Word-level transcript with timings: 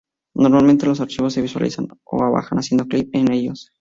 Normalmente 0.33 0.87
los 0.87 0.99
archivos 0.99 1.31
se 1.33 1.43
visualizan 1.43 1.87
o 2.05 2.31
bajan 2.31 2.57
haciendo 2.57 2.87
clic 2.87 3.09
en 3.13 3.31
ellos. 3.31 3.69